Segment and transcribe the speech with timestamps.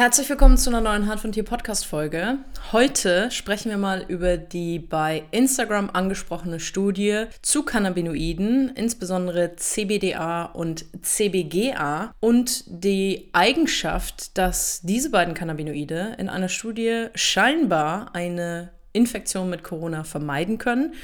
[0.00, 2.38] Herzlich willkommen zu einer neuen Hand von Tier Podcast Folge.
[2.72, 10.86] Heute sprechen wir mal über die bei Instagram angesprochene Studie zu Cannabinoiden, insbesondere CBDA und
[11.02, 19.64] CBGA und die Eigenschaft, dass diese beiden Cannabinoide in einer Studie scheinbar eine Infektion mit
[19.64, 20.94] Corona vermeiden können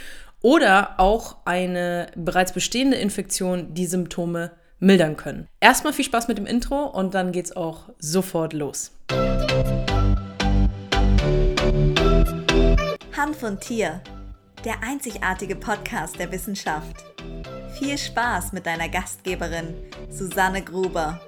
[0.40, 5.48] oder auch eine bereits bestehende Infektion die Symptome mildern können.
[5.61, 8.93] Erstmal viel Spaß mit dem Intro und dann geht's auch sofort los.
[13.16, 14.00] Hand von Tier,
[14.64, 17.04] der einzigartige Podcast der Wissenschaft.
[17.79, 19.75] Viel Spaß mit deiner Gastgeberin
[20.11, 21.21] Susanne Gruber.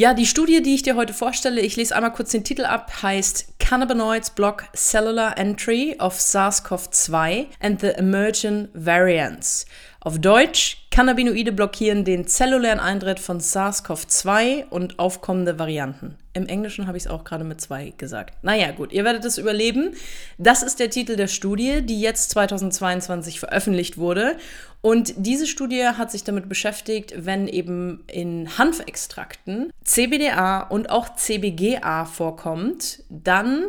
[0.00, 3.02] Ja, die Studie, die ich dir heute vorstelle, ich lese einmal kurz den Titel ab,
[3.02, 9.66] heißt Cannabinoids Block Cellular Entry of SARS-CoV-2 and the Emergent Variants.
[9.98, 16.16] Auf Deutsch, Cannabinoide blockieren den zellulären Eintritt von SARS-CoV-2 und aufkommende Varianten.
[16.32, 18.34] Im Englischen habe ich es auch gerade mit zwei gesagt.
[18.42, 19.94] Naja, gut, ihr werdet es überleben.
[20.38, 24.38] Das ist der Titel der Studie, die jetzt 2022 veröffentlicht wurde.
[24.80, 32.06] Und diese Studie hat sich damit beschäftigt, wenn eben in Hanfextrakten CBDA und auch CBGA
[32.06, 33.66] vorkommt, dann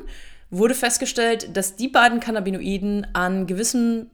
[0.50, 4.10] wurde festgestellt, dass die beiden Cannabinoiden an gewissen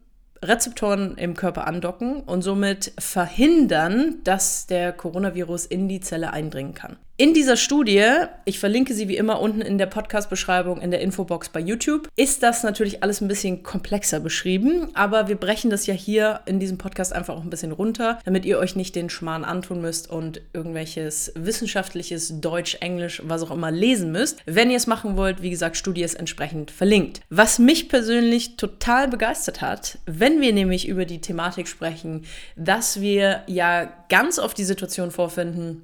[0.47, 6.97] Rezeptoren im Körper andocken und somit verhindern, dass der Coronavirus in die Zelle eindringen kann.
[7.17, 8.03] In dieser Studie,
[8.43, 12.43] ich verlinke sie wie immer unten in der Podcast-Beschreibung in der Infobox bei YouTube, ist
[12.43, 16.77] das natürlich alles ein bisschen komplexer beschrieben, aber wir brechen das ja hier in diesem
[16.77, 20.41] Podcast einfach auch ein bisschen runter, damit ihr euch nicht den Schmarrn antun müsst und
[20.51, 24.41] irgendwelches wissenschaftliches Deutsch, Englisch, was auch immer lesen müsst.
[24.45, 27.21] Wenn ihr es machen wollt, wie gesagt, Studie ist entsprechend verlinkt.
[27.29, 33.43] Was mich persönlich total begeistert hat, wenn wir nämlich über die Thematik sprechen, dass wir
[33.47, 35.81] ja ganz oft die Situation vorfinden,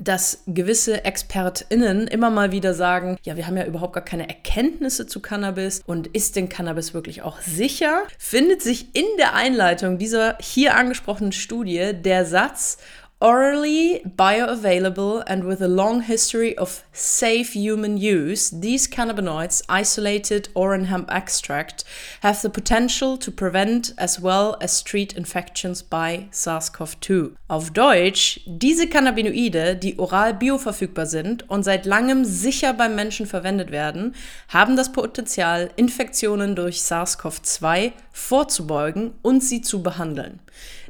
[0.00, 5.06] dass gewisse ExpertInnen immer mal wieder sagen, ja, wir haben ja überhaupt gar keine Erkenntnisse
[5.06, 8.02] zu Cannabis und ist denn Cannabis wirklich auch sicher?
[8.18, 12.78] Findet sich in der Einleitung dieser hier angesprochenen Studie der Satz,
[13.20, 20.72] Orally bioavailable and with a long history of safe human use, these cannabinoids, isolated or
[20.72, 21.82] in hemp extract,
[22.22, 27.32] have the potential to prevent as well as treat infections by SARS-CoV-2.
[27.48, 33.72] Auf Deutsch, diese Cannabinoide, die oral bioverfügbar sind und seit langem sicher beim Menschen verwendet
[33.72, 34.14] werden,
[34.46, 40.38] haben das Potenzial, Infektionen durch SARS-CoV-2 vorzubeugen und sie zu behandeln.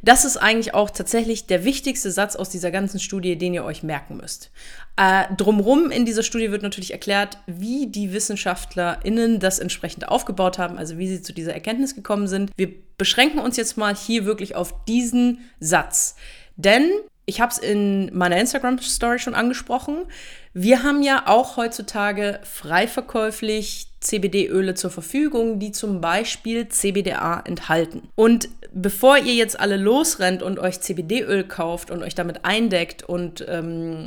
[0.02, 3.82] Das ist eigentlich auch tatsächlich der wichtigste Satz aus dieser ganzen Studie, den ihr euch
[3.82, 4.50] merken müsst.
[4.96, 10.78] Äh, drumrum in dieser Studie wird natürlich erklärt, wie die WissenschaftlerInnen das entsprechend aufgebaut haben,
[10.78, 12.50] also wie sie zu dieser Erkenntnis gekommen sind.
[12.56, 16.16] Wir beschränken uns jetzt mal hier wirklich auf diesen Satz.
[16.56, 16.90] Denn
[17.28, 20.06] ich habe es in meiner Instagram-Story schon angesprochen.
[20.54, 28.08] Wir haben ja auch heutzutage frei verkäuflich CBD-Öle zur Verfügung, die zum Beispiel CBDA enthalten.
[28.14, 33.44] Und bevor ihr jetzt alle losrennt und euch CBD-Öl kauft und euch damit eindeckt und
[33.46, 34.06] ähm,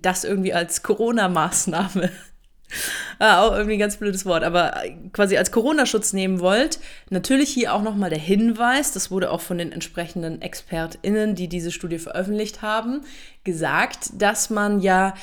[0.00, 2.35] das irgendwie als Corona-Maßnahme Ah,
[3.18, 4.82] auch irgendwie ein ganz blödes Wort, aber
[5.12, 6.78] quasi als Corona-Schutz nehmen wollt,
[7.10, 11.70] natürlich hier auch nochmal der Hinweis, das wurde auch von den entsprechenden ExpertInnen, die diese
[11.70, 13.02] Studie veröffentlicht haben,
[13.44, 15.14] gesagt, dass man ja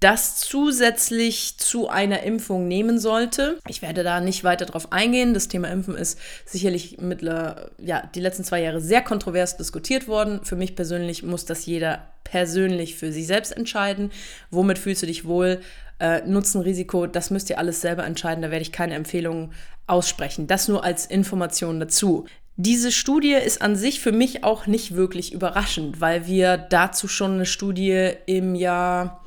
[0.00, 3.58] das zusätzlich zu einer Impfung nehmen sollte.
[3.66, 5.32] Ich werde da nicht weiter drauf eingehen.
[5.32, 10.40] Das Thema Impfen ist sicherlich mittler, ja, die letzten zwei Jahre sehr kontrovers diskutiert worden.
[10.44, 14.10] Für mich persönlich muss das jeder persönlich für sich selbst entscheiden.
[14.50, 15.60] Womit fühlst du dich wohl?
[15.98, 18.42] Äh, Nutzen, Risiko, das müsst ihr alles selber entscheiden.
[18.42, 19.52] Da werde ich keine Empfehlungen
[19.86, 20.46] aussprechen.
[20.46, 22.26] Das nur als Information dazu.
[22.56, 27.32] Diese Studie ist an sich für mich auch nicht wirklich überraschend, weil wir dazu schon
[27.32, 29.24] eine Studie im Jahr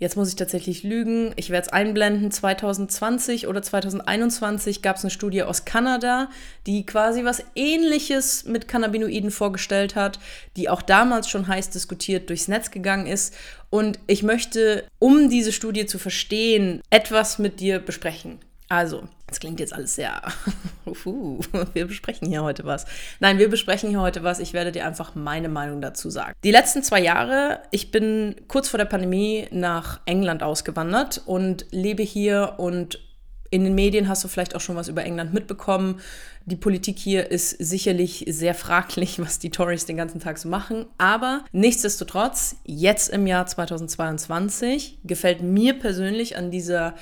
[0.00, 1.34] Jetzt muss ich tatsächlich lügen.
[1.36, 2.30] Ich werde es einblenden.
[2.30, 6.30] 2020 oder 2021 gab es eine Studie aus Kanada,
[6.66, 10.18] die quasi was Ähnliches mit Cannabinoiden vorgestellt hat,
[10.56, 13.34] die auch damals schon heiß diskutiert durchs Netz gegangen ist.
[13.68, 18.38] Und ich möchte, um diese Studie zu verstehen, etwas mit dir besprechen.
[18.70, 20.22] Also, das klingt jetzt alles sehr.
[21.74, 22.86] wir besprechen hier heute was.
[23.18, 24.38] Nein, wir besprechen hier heute was.
[24.38, 26.34] Ich werde dir einfach meine Meinung dazu sagen.
[26.44, 32.04] Die letzten zwei Jahre, ich bin kurz vor der Pandemie nach England ausgewandert und lebe
[32.04, 33.00] hier und
[33.50, 36.00] in den Medien hast du vielleicht auch schon was über England mitbekommen.
[36.46, 40.86] Die Politik hier ist sicherlich sehr fraglich, was die Tories den ganzen Tag so machen.
[40.96, 46.94] Aber nichtsdestotrotz, jetzt im Jahr 2022 gefällt mir persönlich an dieser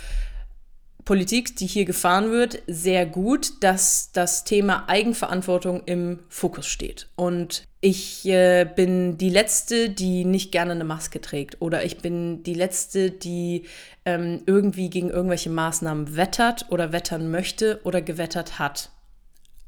[1.09, 7.09] Politik, die hier gefahren wird, sehr gut, dass das Thema Eigenverantwortung im Fokus steht.
[7.17, 11.63] Und ich äh, bin die Letzte, die nicht gerne eine Maske trägt.
[11.63, 13.65] Oder ich bin die Letzte, die
[14.05, 18.91] ähm, irgendwie gegen irgendwelche Maßnahmen wettert oder wettern möchte oder gewettert hat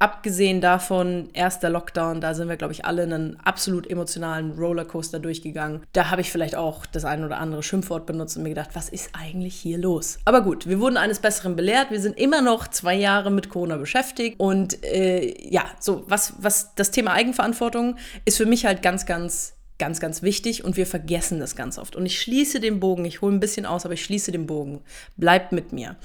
[0.00, 5.82] abgesehen davon, erster Lockdown, da sind wir, glaube ich, alle einen absolut emotionalen Rollercoaster durchgegangen.
[5.93, 8.88] Da habe ich vielleicht auch das ein oder andere Schimpfwort benutzt und mir gedacht, was
[8.88, 10.19] ist eigentlich hier los?
[10.25, 11.91] Aber gut, wir wurden eines Besseren belehrt.
[11.91, 14.41] Wir sind immer noch zwei Jahre mit Corona beschäftigt.
[14.41, 19.55] Und äh, ja, so, was, was das Thema Eigenverantwortung ist für mich halt ganz, ganz
[19.81, 21.96] ganz, ganz wichtig und wir vergessen das ganz oft.
[21.96, 24.82] Und ich schließe den Bogen, ich hole ein bisschen aus, aber ich schließe den Bogen.
[25.17, 25.96] Bleibt mit mir.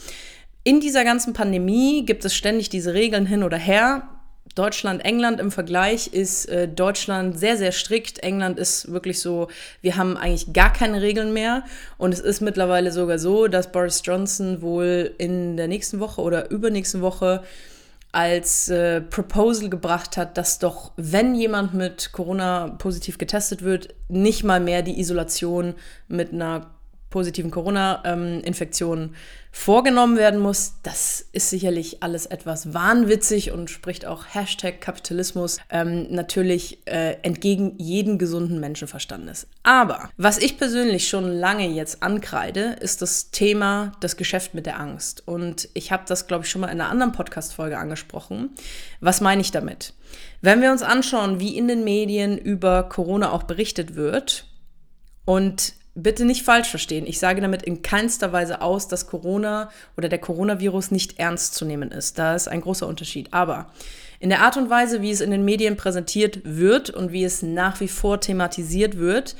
[0.68, 4.10] In dieser ganzen Pandemie gibt es ständig diese Regeln hin oder her.
[4.56, 8.24] Deutschland, England im Vergleich ist äh, Deutschland sehr, sehr strikt.
[8.24, 9.48] England ist wirklich so,
[9.84, 11.66] wir haben eigentlich gar keine Regeln mehr.
[12.00, 16.50] Und es ist mittlerweile sogar so, dass Boris Johnson wohl in der nächsten Woche oder
[16.50, 17.44] übernächsten Woche
[18.12, 24.44] als äh, Proposal gebracht hat, dass doch, wenn jemand mit Corona positiv getestet wird, nicht
[24.44, 25.76] mal mehr die Isolation
[26.08, 26.75] mit einer
[27.16, 29.16] positiven Corona-Infektionen
[29.50, 30.74] vorgenommen werden muss.
[30.84, 37.76] Das ist sicherlich alles etwas wahnwitzig und spricht auch Hashtag Kapitalismus ähm, natürlich äh, entgegen
[37.78, 39.48] jeden gesunden Menschenverstandes.
[39.64, 44.78] Aber was ich persönlich schon lange jetzt ankreide, ist das Thema das Geschäft mit der
[44.78, 45.26] Angst.
[45.26, 48.50] Und ich habe das, glaube ich, schon mal in einer anderen Podcast-Folge angesprochen.
[49.00, 49.94] Was meine ich damit?
[50.42, 54.48] Wenn wir uns anschauen, wie in den Medien über Corona auch berichtet wird
[55.24, 57.08] und bitte nicht falsch verstehen.
[57.08, 61.66] Ich sage damit in keinster Weise aus, dass Corona oder der Coronavirus nicht ernst zu
[61.66, 62.20] nehmen ist.
[62.20, 63.34] Da ist ein großer Unterschied.
[63.34, 63.68] Aber
[64.20, 67.42] in der Art und Weise, wie es in den Medien präsentiert wird und wie es
[67.42, 69.36] nach wie vor thematisiert wird,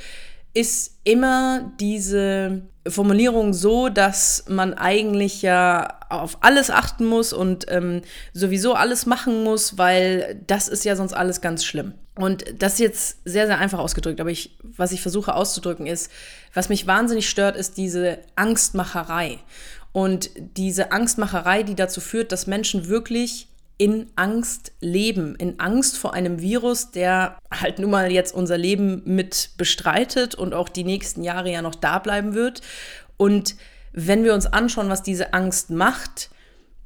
[0.56, 8.02] ist immer diese Formulierung so, dass man eigentlich ja auf alles achten muss und ähm,
[8.34, 11.94] sowieso alles machen muss, weil das ist ja sonst alles ganz schlimm.
[12.16, 16.10] Und das ist jetzt sehr, sehr einfach ausgedrückt, aber ich, was ich versuche auszudrücken ist,
[16.54, 19.40] was mich wahnsinnig stört, ist diese Angstmacherei.
[19.92, 26.14] Und diese Angstmacherei, die dazu führt, dass Menschen wirklich in Angst leben, in Angst vor
[26.14, 31.24] einem Virus, der halt nun mal jetzt unser Leben mit bestreitet und auch die nächsten
[31.24, 32.62] Jahre ja noch da bleiben wird.
[33.18, 33.56] Und
[33.92, 36.30] wenn wir uns anschauen, was diese Angst macht,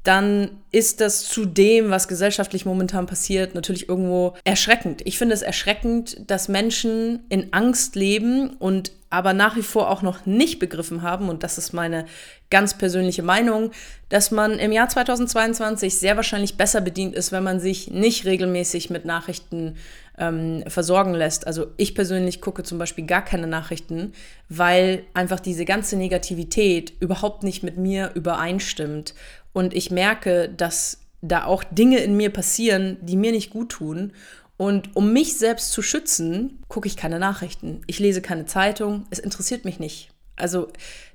[0.03, 5.01] dann ist das zu dem, was gesellschaftlich momentan passiert, natürlich irgendwo erschreckend.
[5.05, 10.01] Ich finde es erschreckend, dass Menschen in Angst leben und aber nach wie vor auch
[10.01, 12.05] noch nicht begriffen haben, und das ist meine
[12.49, 13.71] ganz persönliche Meinung,
[14.09, 18.89] dass man im Jahr 2022 sehr wahrscheinlich besser bedient ist, wenn man sich nicht regelmäßig
[18.89, 19.75] mit Nachrichten
[20.17, 21.47] ähm, versorgen lässt.
[21.47, 24.13] Also ich persönlich gucke zum Beispiel gar keine Nachrichten,
[24.49, 29.13] weil einfach diese ganze Negativität überhaupt nicht mit mir übereinstimmt
[29.53, 34.13] und ich merke, dass da auch Dinge in mir passieren, die mir nicht gut tun.
[34.59, 37.79] Und um mich selbst zu schützen, gucke ich keine Nachrichten.
[37.87, 39.05] Ich lese keine Zeitung.
[39.09, 40.09] Es interessiert mich nicht.
[40.35, 40.67] Also,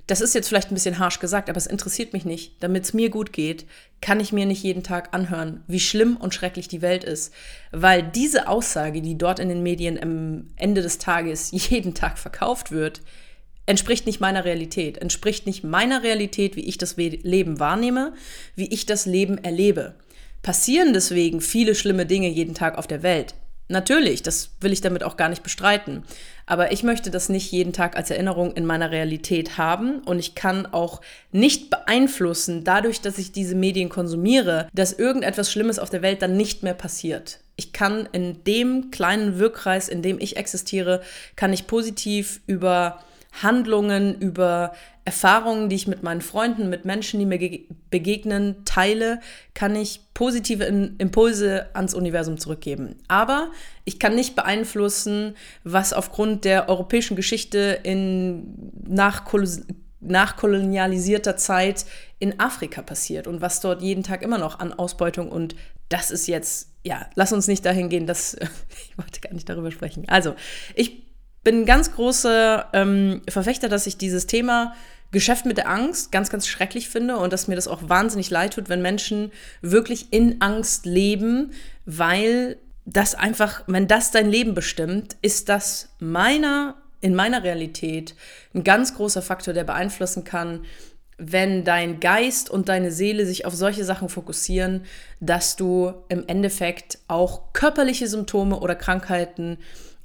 [0.07, 2.63] das ist jetzt vielleicht ein bisschen harsh gesagt, aber es interessiert mich nicht.
[2.63, 3.67] Damit es mir gut geht,
[4.01, 7.35] kann ich mir nicht jeden Tag anhören, wie schlimm und schrecklich die Welt ist.
[7.71, 12.71] Weil diese Aussage, die dort in den Medien am Ende des Tages jeden Tag verkauft
[12.71, 13.03] wird,
[13.67, 18.15] entspricht nicht meiner Realität, entspricht nicht meiner Realität, wie ich das Leben wahrnehme,
[18.57, 19.97] wie ich das Leben erlebe.
[20.45, 23.35] Passieren deswegen viele schlimme Dinge jeden Tag auf der Welt.
[23.69, 26.05] Natürlich, das will ich damit auch gar nicht bestreiten.
[26.45, 30.35] Aber ich möchte das nicht jeden Tag als Erinnerung in meiner Realität haben und ich
[30.35, 31.01] kann auch
[31.33, 36.37] nicht beeinflussen, dadurch, dass ich diese Medien konsumiere, dass irgendetwas Schlimmes auf der Welt dann
[36.37, 37.41] nicht mehr passiert.
[37.57, 41.01] Ich kann in dem kleinen Wirkkreis, in dem ich existiere,
[41.37, 43.01] kann ich positiv über
[43.43, 44.75] Handlungen, über
[45.07, 47.39] Erfahrungen, die ich mit meinen Freunden, mit Menschen, die mir
[47.91, 49.21] begegnen, teile,
[49.53, 52.97] kann ich positive Impulse ans Universum zurückgeben.
[53.07, 53.51] Aber
[53.85, 58.73] ich kann nicht beeinflussen, was aufgrund der europäischen Geschichte in
[60.01, 61.85] nachkolonialisierter Zeit
[62.19, 65.55] in Afrika passiert und was dort jeden Tag immer noch an Ausbeutung und
[65.91, 68.35] das ist jetzt, ja, lass uns nicht dahin gehen, dass
[68.89, 70.09] ich wollte gar nicht darüber sprechen.
[70.09, 70.35] Also,
[70.75, 71.05] ich
[71.45, 74.75] bin ein ganz großer ähm, Verfechter, dass ich dieses Thema
[75.15, 78.55] Geschäft mit der Angst ganz, ganz schrecklich finde und dass mir das auch wahnsinnig leid
[78.55, 81.53] tut, wenn Menschen wirklich in Angst leben,
[81.87, 88.15] weil das einfach, wenn das dein Leben bestimmt, ist das meiner, in meiner Realität
[88.55, 90.67] ein ganz großer Faktor, der beeinflussen kann,
[91.17, 94.85] wenn dein Geist und deine Seele sich auf solche Sachen fokussieren,
[95.21, 99.59] dass du im Endeffekt auch körperliche Symptome oder Krankheiten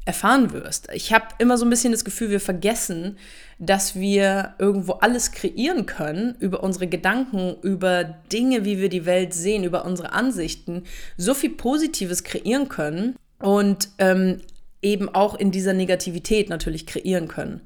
[0.09, 0.87] erfahren wirst.
[0.91, 3.19] Ich habe immer so ein bisschen das Gefühl, wir vergessen,
[3.59, 9.35] dass wir irgendwo alles kreieren können über unsere Gedanken, über Dinge, wie wir die Welt
[9.35, 10.85] sehen, über unsere Ansichten,
[11.15, 14.41] so viel Positives kreieren können und ähm,
[14.81, 17.61] eben auch in dieser Negativität natürlich kreieren können.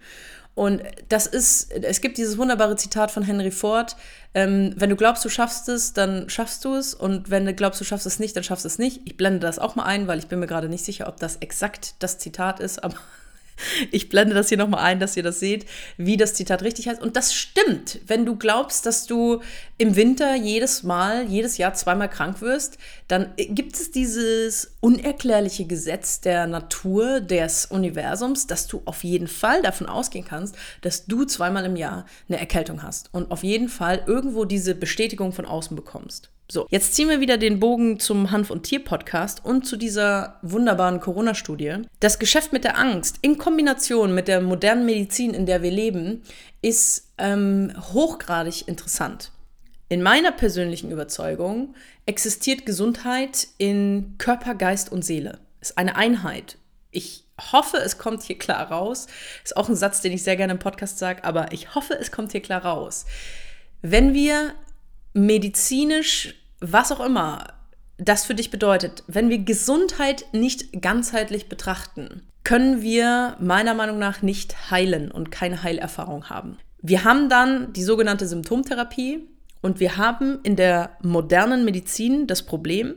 [0.55, 3.95] Und das ist, es gibt dieses wunderbare Zitat von Henry Ford,
[4.36, 6.93] ähm, wenn du glaubst, du schaffst es, dann schaffst du es.
[6.93, 9.01] Und wenn du glaubst, du schaffst es nicht, dann schaffst du es nicht.
[9.05, 11.38] Ich blende das auch mal ein, weil ich bin mir gerade nicht sicher, ob das
[11.38, 12.95] exakt das Zitat ist, aber
[13.91, 15.67] ich blende das hier nochmal ein, dass ihr das seht,
[15.98, 17.01] wie das Zitat richtig heißt.
[17.01, 18.00] Und das stimmt.
[18.07, 19.41] Wenn du glaubst, dass du
[19.77, 22.79] im Winter jedes Mal, jedes Jahr zweimal krank wirst,
[23.13, 29.62] dann gibt es dieses unerklärliche Gesetz der Natur, des Universums, dass du auf jeden Fall
[29.62, 34.01] davon ausgehen kannst, dass du zweimal im Jahr eine Erkältung hast und auf jeden Fall
[34.08, 36.32] irgendwo diese Bestätigung von außen bekommst.
[36.51, 41.00] So, jetzt ziehen wir wieder den Bogen zum Hanf- und Tier-Podcast und zu dieser wunderbaren
[41.00, 41.84] Corona-Studie.
[42.00, 46.24] Das Geschäft mit der Angst in Kombination mit der modernen Medizin, in der wir leben,
[46.63, 49.32] ist ähm, hochgradig interessant.
[49.93, 51.75] In meiner persönlichen Überzeugung
[52.07, 55.38] existiert Gesundheit in Körper, Geist und Seele.
[55.62, 56.57] Ist eine Einheit.
[56.89, 59.05] Ich hoffe, es kommt hier klar raus.
[59.43, 62.12] Ist auch ein Satz, den ich sehr gerne im Podcast sage, aber ich hoffe, es
[62.12, 63.05] kommt hier klar raus.
[63.83, 64.55] Wenn wir
[65.13, 67.53] medizinisch, was auch immer
[68.00, 74.23] das für dich bedeutet, wenn wir Gesundheit nicht ganzheitlich betrachten, können wir meiner Meinung nach
[74.23, 76.57] nicht heilen und keine Heilerfahrung haben.
[76.81, 79.29] Wir haben dann die sogenannte Symptomtherapie
[79.63, 82.96] und wir haben in der modernen Medizin das Problem,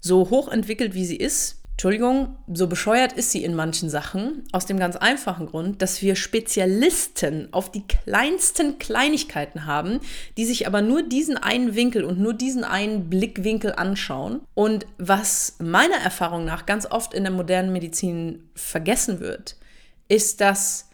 [0.00, 4.78] so hochentwickelt wie sie ist, Entschuldigung, so bescheuert ist sie in manchen Sachen, aus dem
[4.78, 10.00] ganz einfachen Grund, dass wir Spezialisten auf die kleinsten Kleinigkeiten haben,
[10.38, 14.40] die sich aber nur diesen einen Winkel und nur diesen einen Blickwinkel anschauen.
[14.54, 19.56] Und was meiner Erfahrung nach ganz oft in der modernen Medizin vergessen wird,
[20.08, 20.88] ist, dass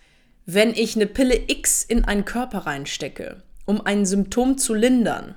[0.47, 5.35] wenn ich eine Pille X in einen Körper reinstecke, um ein Symptom zu lindern,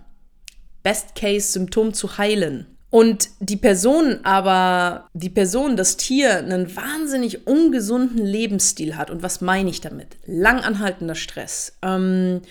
[0.83, 7.45] Best Case Symptom zu heilen, und die Person aber, die Person, das Tier, einen wahnsinnig
[7.45, 9.11] ungesunden Lebensstil hat.
[9.11, 10.15] Und was meine ich damit?
[10.25, 11.73] Langanhaltender Stress.
[11.81, 12.41] Ähm,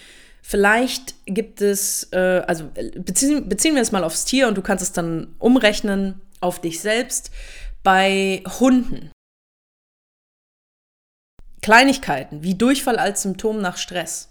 [0.42, 4.82] vielleicht gibt es, äh, also beziehen, beziehen wir es mal aufs Tier und du kannst
[4.82, 7.30] es dann umrechnen auf dich selbst.
[7.82, 9.12] Bei Hunden.
[11.62, 14.28] Kleinigkeiten wie Durchfall als Symptom nach Stress.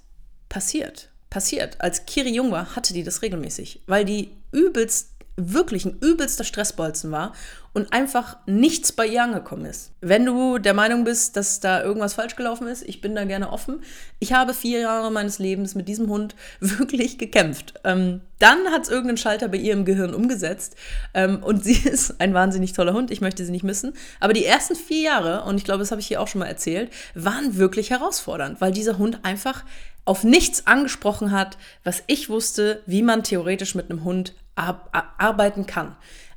[0.48, 1.10] Passiert.
[1.34, 1.82] Passiert.
[1.82, 7.12] Als Kiri jung war, hatte die das regelmäßig, weil die übelst wirklich ein übelster Stressbolzen
[7.12, 7.34] war
[7.74, 9.94] und einfach nichts bei ihr angekommen ist.
[10.00, 13.52] Wenn du der Meinung bist, dass da irgendwas falsch gelaufen ist, ich bin da gerne
[13.52, 13.82] offen.
[14.20, 17.74] Ich habe vier Jahre meines Lebens mit diesem Hund wirklich gekämpft.
[17.84, 20.76] Ähm, dann hat es irgendeinen Schalter bei ihr im Gehirn umgesetzt
[21.16, 23.10] ähm, und sie ist ein wahnsinnig toller Hund.
[23.10, 23.94] Ich möchte sie nicht missen.
[24.20, 26.46] Aber die ersten vier Jahre, und ich glaube, das habe ich hier auch schon mal
[26.46, 29.64] erzählt, waren wirklich herausfordernd, weil dieser Hund einfach
[30.06, 35.96] auf nichts angesprochen hat, was ich wusste, wie man theoretisch mit einem Hund arbeiten kann.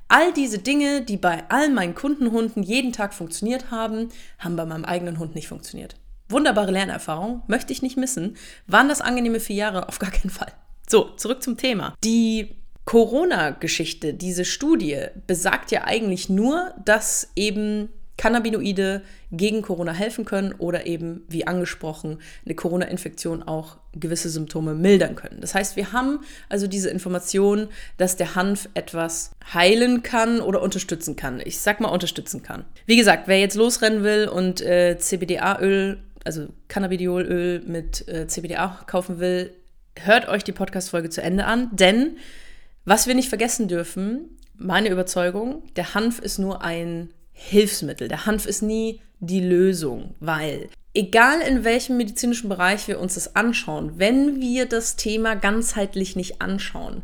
[0.08, 4.84] All diese Dinge, die bei all meinen Kundenhunden jeden Tag funktioniert haben, haben bei meinem
[4.84, 5.96] eigenen Hund nicht funktioniert.
[6.28, 8.36] Wunderbare Lernerfahrung, möchte ich nicht missen.
[8.66, 9.88] Waren das angenehme vier Jahre?
[9.88, 10.52] Auf gar keinen Fall.
[10.88, 11.94] So, zurück zum Thema.
[12.04, 20.54] Die Corona-Geschichte, diese Studie, besagt ja eigentlich nur, dass eben Cannabinoide gegen Corona helfen können
[20.56, 25.40] oder eben, wie angesprochen, eine Corona-Infektion auch gewisse Symptome mildern können.
[25.40, 27.68] Das heißt, wir haben also diese Information,
[27.98, 31.40] dass der Hanf etwas heilen kann oder unterstützen kann.
[31.44, 32.64] Ich sag mal unterstützen kann.
[32.86, 39.20] Wie gesagt, wer jetzt losrennen will und äh, CBDA-Öl, also Cannabidiolöl mit äh, CBDA kaufen
[39.20, 39.52] will,
[39.98, 42.16] hört euch die Podcast-Folge zu Ende an, denn
[42.84, 48.08] was wir nicht vergessen dürfen, meine Überzeugung, der Hanf ist nur ein Hilfsmittel.
[48.08, 53.36] Der Hanf ist nie die Lösung, weil egal in welchem medizinischen Bereich wir uns das
[53.36, 57.02] anschauen, wenn wir das Thema ganzheitlich nicht anschauen,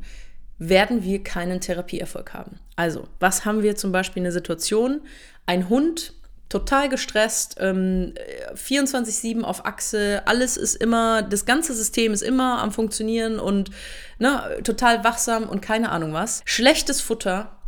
[0.59, 2.59] werden wir keinen Therapieerfolg haben.
[2.77, 5.03] Also, was haben wir zum Beispiel in der Situation?
[5.45, 6.15] Ein Hund,
[6.49, 8.15] total gestresst, ähm,
[8.55, 13.71] 24-7 auf Achse, alles ist immer, das ganze System ist immer am Funktionieren und
[14.19, 16.43] ne, total wachsam und keine Ahnung was.
[16.45, 17.59] Schlechtes Futter,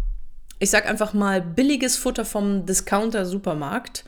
[0.59, 4.05] ich sag einfach mal, billiges Futter vom Discounter-Supermarkt.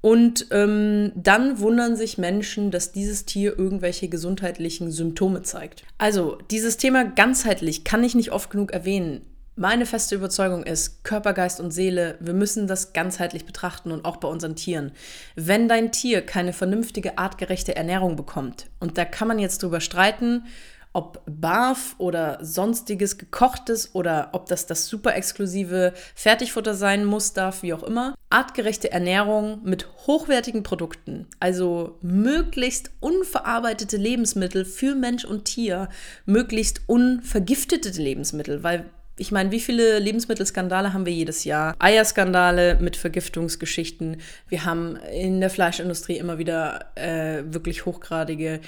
[0.00, 5.82] Und ähm, dann wundern sich Menschen, dass dieses Tier irgendwelche gesundheitlichen Symptome zeigt.
[5.98, 9.22] Also, dieses Thema ganzheitlich kann ich nicht oft genug erwähnen.
[9.56, 14.18] Meine feste Überzeugung ist, Körper, Geist und Seele, wir müssen das ganzheitlich betrachten und auch
[14.18, 14.92] bei unseren Tieren.
[15.34, 20.44] Wenn dein Tier keine vernünftige, artgerechte Ernährung bekommt, und da kann man jetzt drüber streiten,
[20.92, 27.62] ob Barf oder sonstiges gekochtes oder ob das das super exklusive Fertigfutter sein muss, darf,
[27.62, 28.14] wie auch immer.
[28.30, 35.88] Artgerechte Ernährung mit hochwertigen Produkten, also möglichst unverarbeitete Lebensmittel für Mensch und Tier,
[36.26, 41.74] möglichst unvergiftete Lebensmittel, weil ich meine, wie viele Lebensmittelskandale haben wir jedes Jahr?
[41.80, 44.18] Eierskandale mit Vergiftungsgeschichten.
[44.48, 48.60] Wir haben in der Fleischindustrie immer wieder äh, wirklich hochgradige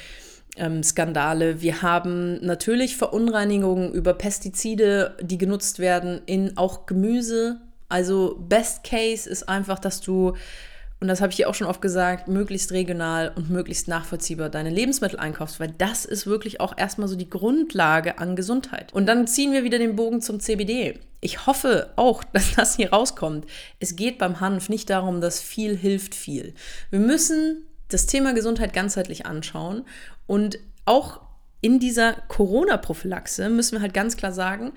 [0.60, 1.60] ähm, Skandale.
[1.60, 7.60] Wir haben natürlich Verunreinigungen über Pestizide, die genutzt werden in auch Gemüse.
[7.88, 10.34] Also Best Case ist einfach, dass du
[11.00, 14.68] und das habe ich dir auch schon oft gesagt, möglichst regional und möglichst nachvollziehbar deine
[14.68, 18.92] Lebensmittel einkaufst, weil das ist wirklich auch erstmal so die Grundlage an Gesundheit.
[18.92, 21.00] Und dann ziehen wir wieder den Bogen zum CBD.
[21.22, 23.46] Ich hoffe auch, dass das hier rauskommt.
[23.78, 26.52] Es geht beim Hanf nicht darum, dass viel hilft viel.
[26.90, 29.84] Wir müssen das Thema Gesundheit ganzheitlich anschauen
[30.26, 31.20] und auch
[31.60, 34.72] in dieser Corona-Prophylaxe müssen wir halt ganz klar sagen,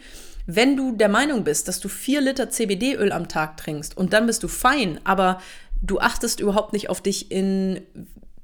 [0.46, 4.26] wenn du der Meinung bist, dass du vier Liter CBD-Öl am Tag trinkst und dann
[4.26, 5.40] bist du fein, aber
[5.82, 7.82] du achtest überhaupt nicht auf dich in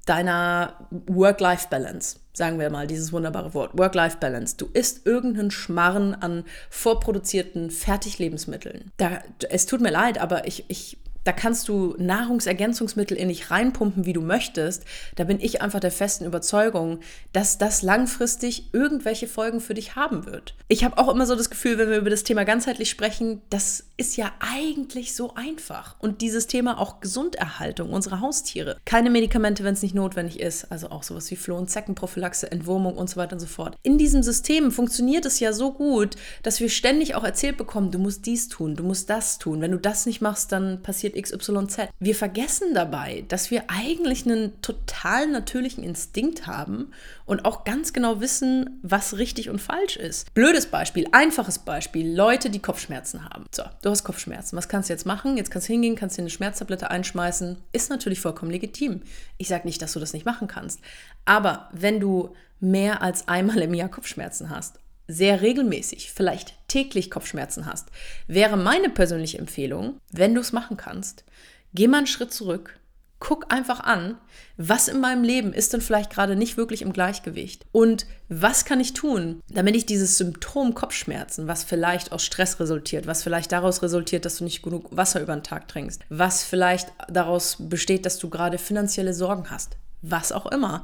[0.05, 4.55] deiner Work-Life-Balance, sagen wir mal dieses wunderbare Wort, Work-Life-Balance.
[4.57, 8.91] Du isst irgendeinen Schmarren an vorproduzierten Fertiglebensmitteln.
[8.97, 14.05] Da, es tut mir leid, aber ich, ich da kannst du Nahrungsergänzungsmittel in dich reinpumpen,
[14.05, 14.85] wie du möchtest.
[15.15, 16.99] Da bin ich einfach der festen Überzeugung,
[17.33, 20.55] dass das langfristig irgendwelche Folgen für dich haben wird.
[20.67, 23.85] Ich habe auch immer so das Gefühl, wenn wir über das Thema ganzheitlich sprechen, das
[23.97, 25.95] ist ja eigentlich so einfach.
[25.99, 28.77] Und dieses Thema auch Gesunderhaltung unserer Haustiere.
[28.85, 30.71] Keine Medikamente, wenn es nicht notwendig ist.
[30.71, 33.75] Also auch sowas wie Floh- und Zeckenprophylaxe, Entwurmung und so weiter und so fort.
[33.83, 37.99] In diesem System funktioniert es ja so gut, dass wir ständig auch erzählt bekommen, du
[37.99, 39.61] musst dies tun, du musst das tun.
[39.61, 41.89] Wenn du das nicht machst, dann passiert XYZ.
[41.99, 46.91] Wir vergessen dabei, dass wir eigentlich einen total natürlichen Instinkt haben
[47.25, 50.33] und auch ganz genau wissen, was richtig und falsch ist.
[50.33, 53.45] Blödes Beispiel, einfaches Beispiel, Leute, die Kopfschmerzen haben.
[53.51, 54.57] So, du hast Kopfschmerzen.
[54.57, 55.37] Was kannst du jetzt machen?
[55.37, 57.57] Jetzt kannst du hingehen, kannst dir eine Schmerztablette einschmeißen.
[57.71, 59.01] Ist natürlich vollkommen legitim.
[59.37, 60.79] Ich sage nicht, dass du das nicht machen kannst.
[61.25, 67.65] Aber wenn du mehr als einmal im Jahr Kopfschmerzen hast sehr regelmäßig, vielleicht täglich Kopfschmerzen
[67.65, 67.87] hast,
[68.27, 71.25] wäre meine persönliche Empfehlung, wenn du es machen kannst,
[71.73, 72.79] geh mal einen Schritt zurück,
[73.19, 74.17] guck einfach an,
[74.55, 78.79] was in meinem Leben ist denn vielleicht gerade nicht wirklich im Gleichgewicht und was kann
[78.79, 83.81] ich tun, damit ich dieses Symptom Kopfschmerzen, was vielleicht aus Stress resultiert, was vielleicht daraus
[83.81, 88.19] resultiert, dass du nicht genug Wasser über den Tag trinkst, was vielleicht daraus besteht, dass
[88.19, 90.83] du gerade finanzielle Sorgen hast, was auch immer,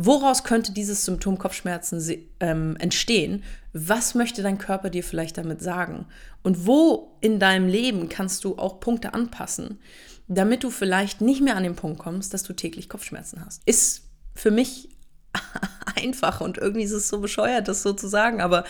[0.00, 2.00] Woraus könnte dieses Symptom Kopfschmerzen
[2.38, 3.42] ähm, entstehen?
[3.72, 6.06] Was möchte dein Körper dir vielleicht damit sagen?
[6.44, 9.80] Und wo in deinem Leben kannst du auch Punkte anpassen,
[10.28, 13.62] damit du vielleicht nicht mehr an den Punkt kommst, dass du täglich Kopfschmerzen hast?
[13.66, 14.02] Ist
[14.36, 14.88] für mich
[15.96, 18.62] einfach und irgendwie ist es so bescheuert, das so zu sagen, aber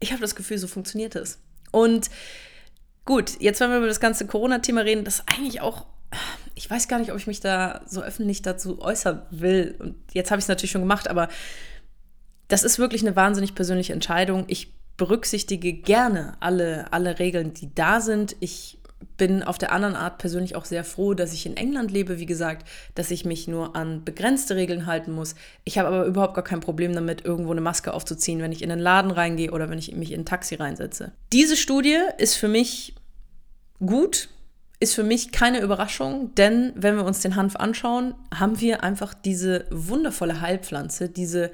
[0.00, 1.38] ich habe das Gefühl, so funktioniert es.
[1.70, 2.10] Und
[3.04, 5.86] gut, jetzt wenn wir über das ganze Corona-Thema reden, das eigentlich auch
[6.54, 9.74] ich weiß gar nicht, ob ich mich da so öffentlich dazu äußern will.
[9.78, 11.28] Und jetzt habe ich es natürlich schon gemacht, aber
[12.48, 14.44] das ist wirklich eine wahnsinnig persönliche Entscheidung.
[14.48, 18.36] Ich berücksichtige gerne alle, alle Regeln, die da sind.
[18.40, 18.78] Ich
[19.16, 22.26] bin auf der anderen Art persönlich auch sehr froh, dass ich in England lebe, wie
[22.26, 25.34] gesagt, dass ich mich nur an begrenzte Regeln halten muss.
[25.64, 28.70] Ich habe aber überhaupt gar kein Problem damit, irgendwo eine Maske aufzuziehen, wenn ich in
[28.70, 31.12] den Laden reingehe oder wenn ich mich in ein Taxi reinsetze.
[31.32, 32.94] Diese Studie ist für mich
[33.84, 34.28] gut,
[34.80, 39.14] ist für mich keine Überraschung, denn wenn wir uns den Hanf anschauen, haben wir einfach
[39.14, 41.52] diese wundervolle Heilpflanze, diese,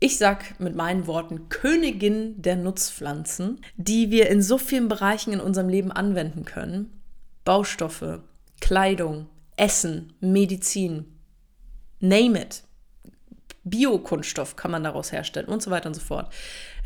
[0.00, 5.40] ich sag mit meinen Worten, Königin der Nutzpflanzen, die wir in so vielen Bereichen in
[5.40, 7.00] unserem Leben anwenden können.
[7.44, 8.20] Baustoffe,
[8.60, 11.06] Kleidung, Essen, Medizin,
[12.00, 12.64] name it.
[13.64, 16.32] Biokunststoff kann man daraus herstellen und so weiter und so fort.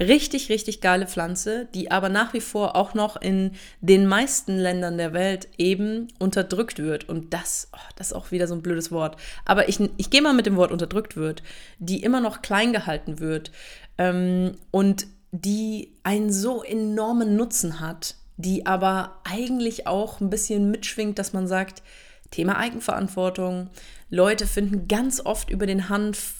[0.01, 4.97] Richtig, richtig geile Pflanze, die aber nach wie vor auch noch in den meisten Ländern
[4.97, 7.09] der Welt eben unterdrückt wird.
[7.09, 9.17] Und das, oh, das ist auch wieder so ein blödes Wort.
[9.45, 11.43] Aber ich, ich gehe mal mit dem Wort unterdrückt wird,
[11.79, 13.51] die immer noch klein gehalten wird
[13.99, 21.19] ähm, und die einen so enormen Nutzen hat, die aber eigentlich auch ein bisschen mitschwingt,
[21.19, 21.83] dass man sagt,
[22.31, 23.71] Thema Eigenverantwortung.
[24.11, 26.38] Leute finden ganz oft über den Hanf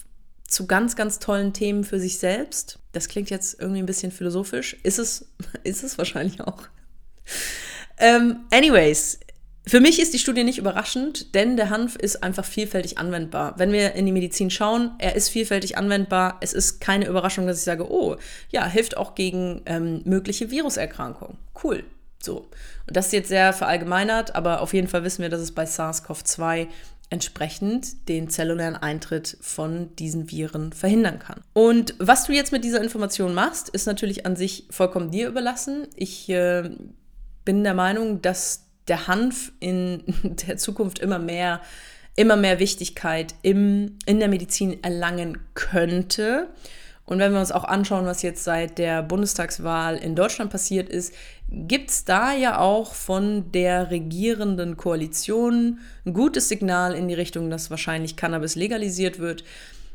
[0.49, 2.79] zu ganz, ganz tollen Themen für sich selbst.
[2.91, 4.77] Das klingt jetzt irgendwie ein bisschen philosophisch.
[4.83, 5.29] Ist es,
[5.63, 6.63] ist es wahrscheinlich auch.
[7.97, 9.19] Ähm, anyways,
[9.67, 13.53] für mich ist die Studie nicht überraschend, denn der Hanf ist einfach vielfältig anwendbar.
[13.57, 16.37] Wenn wir in die Medizin schauen, er ist vielfältig anwendbar.
[16.41, 18.15] Es ist keine Überraschung, dass ich sage, oh,
[18.49, 21.37] ja, hilft auch gegen ähm, mögliche Viruserkrankungen.
[21.63, 21.83] Cool.
[22.21, 22.47] So.
[22.87, 25.65] Und das ist jetzt sehr verallgemeinert, aber auf jeden Fall wissen wir, dass es bei
[25.65, 26.67] SARS-CoV-2
[27.09, 31.41] entsprechend den zellulären Eintritt von diesen Viren verhindern kann.
[31.53, 35.87] Und was du jetzt mit dieser Information machst, ist natürlich an sich vollkommen dir überlassen.
[35.95, 36.69] Ich äh,
[37.45, 40.03] bin der Meinung, dass der Hanf in
[40.47, 41.61] der Zukunft immer mehr,
[42.15, 46.49] immer mehr Wichtigkeit im, in der Medizin erlangen könnte.
[47.09, 51.11] Und wenn wir uns auch anschauen, was jetzt seit der Bundestagswahl in Deutschland passiert ist,
[51.49, 57.49] gibt es da ja auch von der regierenden Koalition ein gutes Signal in die Richtung,
[57.49, 59.43] dass wahrscheinlich Cannabis legalisiert wird.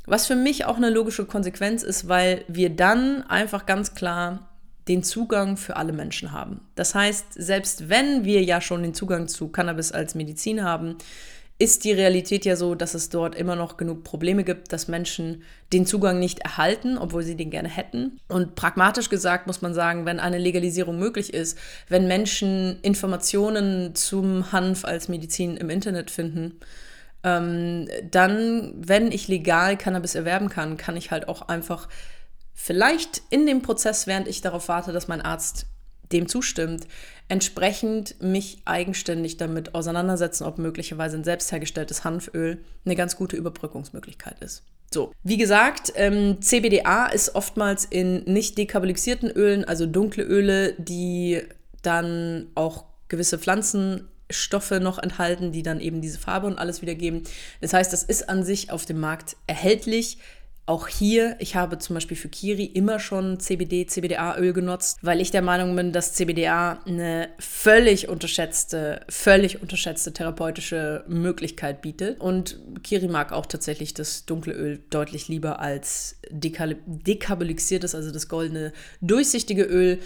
[0.06, 4.48] Was für mich auch eine logische Konsequenz ist, weil wir dann einfach ganz klar
[4.88, 6.62] den Zugang für alle Menschen haben.
[6.74, 10.96] Das heißt, selbst wenn wir ja schon den Zugang zu Cannabis als Medizin haben,
[11.58, 15.44] ist die Realität ja so, dass es dort immer noch genug Probleme gibt, dass Menschen
[15.72, 18.18] den Zugang nicht erhalten, obwohl sie den gerne hätten.
[18.28, 21.56] Und pragmatisch gesagt muss man sagen, wenn eine Legalisierung möglich ist,
[21.88, 26.58] wenn Menschen Informationen zum Hanf als Medizin im Internet finden,
[27.22, 31.88] ähm, dann, wenn ich legal Cannabis erwerben kann, kann ich halt auch einfach
[32.52, 35.66] vielleicht in dem Prozess, während ich darauf warte, dass mein Arzt
[36.14, 36.86] dem zustimmt,
[37.28, 44.40] entsprechend mich eigenständig damit auseinandersetzen, ob möglicherweise ein selbst hergestelltes Hanföl eine ganz gute Überbrückungsmöglichkeit
[44.40, 44.62] ist.
[44.92, 51.42] So, wie gesagt, ähm, CBDA ist oftmals in nicht dekarbonisierten Ölen, also dunkle Öle, die
[51.82, 57.24] dann auch gewisse Pflanzenstoffe noch enthalten, die dann eben diese Farbe und alles wiedergeben.
[57.60, 60.18] Das heißt, das ist an sich auf dem Markt erhältlich.
[60.66, 65.30] Auch hier, ich habe zum Beispiel für Kiri immer schon CBD, CBDA-Öl genutzt, weil ich
[65.30, 72.18] der Meinung bin, dass CBDA eine völlig unterschätzte, völlig unterschätzte therapeutische Möglichkeit bietet.
[72.18, 78.72] Und Kiri mag auch tatsächlich das dunkle Öl deutlich lieber als dekarbonisiertes, also das goldene,
[79.02, 79.98] durchsichtige Öl.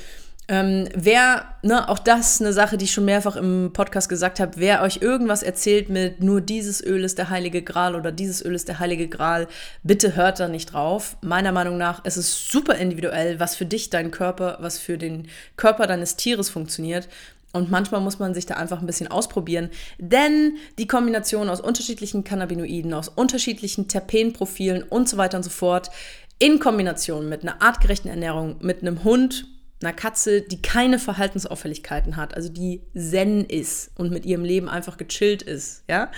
[0.50, 4.52] Ähm, wer, ne, auch das eine Sache, die ich schon mehrfach im Podcast gesagt habe,
[4.56, 8.54] wer euch irgendwas erzählt mit nur dieses Öl ist der heilige Gral oder dieses Öl
[8.54, 9.46] ist der heilige Gral,
[9.82, 11.18] bitte hört da nicht drauf.
[11.20, 15.28] Meiner Meinung nach ist es super individuell, was für dich, dein Körper, was für den
[15.58, 17.10] Körper deines Tieres funktioniert.
[17.52, 22.24] Und manchmal muss man sich da einfach ein bisschen ausprobieren, denn die Kombination aus unterschiedlichen
[22.24, 25.90] Cannabinoiden, aus unterschiedlichen Terpenprofilen und so weiter und so fort,
[26.38, 29.46] in Kombination mit einer artgerechten Ernährung, mit einem Hund,
[29.80, 34.96] einer Katze, die keine Verhaltensauffälligkeiten hat, also die zen ist und mit ihrem Leben einfach
[34.96, 36.10] gechillt ist, ja,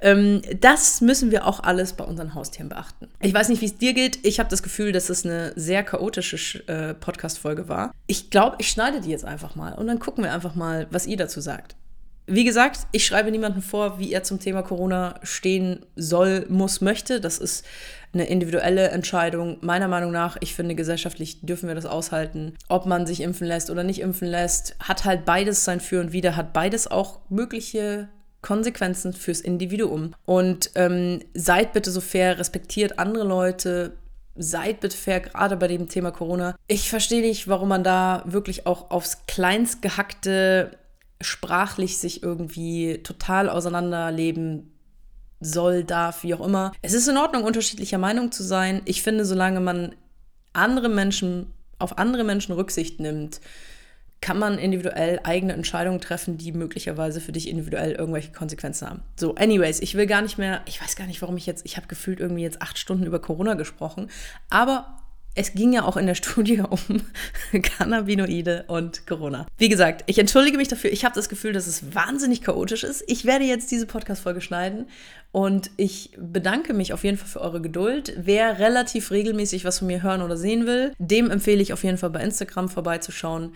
[0.00, 3.08] ähm, das müssen wir auch alles bei unseren Haustieren beachten.
[3.20, 4.18] Ich weiß nicht, wie es dir geht.
[4.24, 7.92] Ich habe das Gefühl, dass es eine sehr chaotische äh, Podcast-Folge war.
[8.06, 11.06] Ich glaube, ich schneide die jetzt einfach mal und dann gucken wir einfach mal, was
[11.06, 11.76] ihr dazu sagt.
[12.26, 17.20] Wie gesagt, ich schreibe niemandem vor, wie er zum Thema Corona stehen soll, muss, möchte.
[17.20, 17.66] Das ist
[18.14, 19.58] eine individuelle Entscheidung.
[19.60, 22.54] Meiner Meinung nach, ich finde, gesellschaftlich dürfen wir das aushalten.
[22.68, 26.12] Ob man sich impfen lässt oder nicht impfen lässt, hat halt beides sein Für und
[26.12, 28.08] Wider, hat beides auch mögliche
[28.42, 30.14] Konsequenzen fürs Individuum.
[30.24, 33.96] Und ähm, seid bitte so fair, respektiert andere Leute,
[34.36, 36.54] seid bitte fair, gerade bei dem Thema Corona.
[36.66, 40.72] Ich verstehe nicht, warum man da wirklich auch aufs kleinstgehackte
[41.20, 44.73] sprachlich sich irgendwie total auseinanderleben
[45.40, 46.72] soll, darf, wie auch immer.
[46.82, 48.82] Es ist in Ordnung, unterschiedlicher Meinung zu sein.
[48.84, 49.94] Ich finde, solange man
[50.52, 53.40] andere Menschen, auf andere Menschen Rücksicht nimmt,
[54.24, 59.02] kann man individuell eigene Entscheidungen treffen, die möglicherweise für dich individuell irgendwelche Konsequenzen haben.
[59.16, 61.76] So, anyways, ich will gar nicht mehr, ich weiß gar nicht, warum ich jetzt, ich
[61.76, 64.08] habe gefühlt irgendwie jetzt acht Stunden über Corona gesprochen,
[64.48, 64.96] aber
[65.34, 67.02] es ging ja auch in der Studie um
[67.62, 69.46] Cannabinoide und Corona.
[69.58, 70.90] Wie gesagt, ich entschuldige mich dafür.
[70.90, 73.04] Ich habe das Gefühl, dass es wahnsinnig chaotisch ist.
[73.06, 74.86] Ich werde jetzt diese Podcast-Folge schneiden
[75.34, 78.12] und ich bedanke mich auf jeden Fall für eure Geduld.
[78.16, 81.98] Wer relativ regelmäßig was von mir hören oder sehen will, dem empfehle ich auf jeden
[81.98, 83.52] Fall bei Instagram vorbeizuschauen.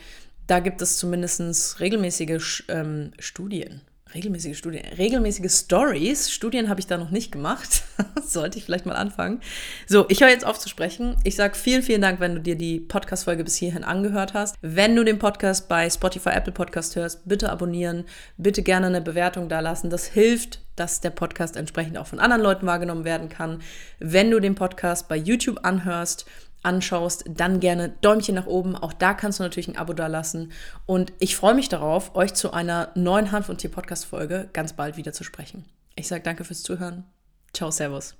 [0.49, 3.83] Da gibt es zumindest regelmäßige ähm, Studien
[4.15, 6.31] Regelmäßige Studien, regelmäßige Stories.
[6.31, 7.83] Studien habe ich da noch nicht gemacht.
[8.25, 9.43] Sollte ich vielleicht mal anfangen.
[9.87, 11.17] So, ich höre jetzt auf zu sprechen.
[11.25, 14.57] Ich sage vielen, vielen Dank, wenn du dir die Podcast-Folge bis hierhin angehört hast.
[14.63, 18.05] Wenn du den Podcast bei Spotify, Apple Podcast hörst, bitte abonnieren,
[18.39, 19.91] bitte gerne eine Bewertung da lassen.
[19.91, 23.61] Das hilft, dass der Podcast entsprechend auch von anderen Leuten wahrgenommen werden kann.
[23.99, 26.25] Wenn du den Podcast bei YouTube anhörst,
[26.63, 28.77] anschaust, dann gerne Däumchen nach oben.
[28.77, 30.53] Auch da kannst du natürlich ein Abo da lassen.
[30.87, 35.13] Und ich freue mich darauf, euch zu einer neuen Hanf- und Tier-Podcast-Folge ganz bald wieder
[35.13, 35.65] zu sprechen.
[35.95, 37.05] Ich sage danke fürs Zuhören.
[37.53, 38.17] Ciao, Servus.